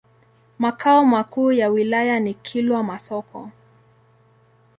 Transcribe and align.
Makao 0.59 1.05
makuu 1.05 1.51
ya 1.51 1.69
wilaya 1.69 2.19
ni 2.19 2.33
Kilwa 2.33 2.83
Masoko. 2.83 3.51